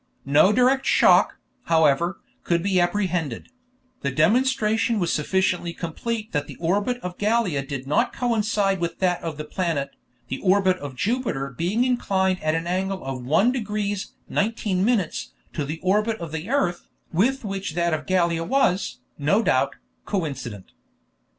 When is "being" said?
11.55-11.83